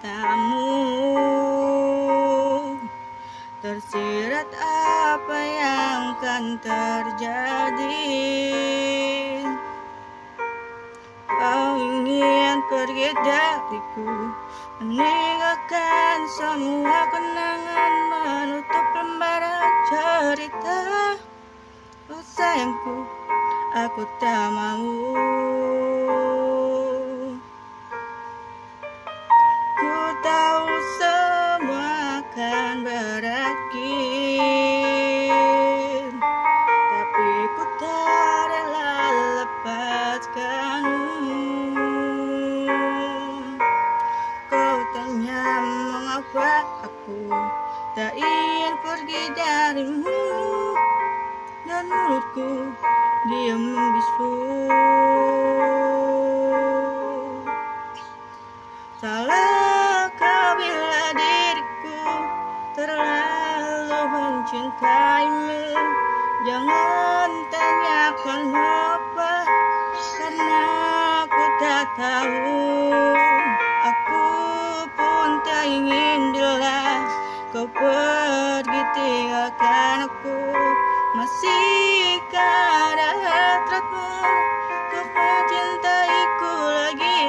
matamu. 0.00 0.72
Tersirat 3.62 4.50
apa 4.58 5.38
yang 5.38 6.00
akan 6.18 6.44
terjadi? 6.58 8.10
Kau 11.32 11.74
ingin 11.74 12.62
pergi 12.70 13.10
dariku 13.18 14.30
Meninggalkan 14.78 16.18
semua 16.38 17.00
kenangan 17.10 17.92
Menutup 18.10 18.86
lembaran 18.94 19.70
cerita. 19.90 20.80
Oh 22.10 22.22
sayangku, 22.22 23.06
aku 23.74 24.02
tak 24.18 24.46
mau 24.54 25.81
Mulutku 52.22 52.70
diam 53.26 53.66
bisu. 53.74 54.34
Salahkah 59.02 60.48
bila 60.54 61.06
diriku 61.18 61.98
terlalu 62.78 64.00
mencintaimu. 64.14 65.66
Jangan 66.46 67.30
tanyakan 67.50 68.42
apa 68.54 69.34
Karena 70.22 70.62
aku 71.26 71.44
tak 71.58 71.84
tahu. 71.98 72.62
Aku 73.82 74.26
pun 74.94 75.28
tak 75.42 75.66
ingin 75.66 76.30
bila 76.30 77.02
Kau 77.50 77.66
pergi 77.66 78.82
tinggalkan 78.94 80.06
aku 80.06 80.38
Masihkah 81.12 82.96
ada 82.96 83.10
hasratmu 83.20 84.12
Kau 84.88 85.04
mencintaiku 85.12 86.56
lagi. 86.72 87.20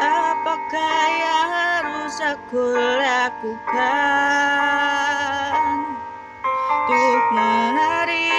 Apakah 0.00 1.04
yang 1.12 1.48
harus 1.52 2.16
aku 2.24 2.72
lakukan? 3.04 3.84
Untuk 6.88 7.20
menarik 7.36 8.33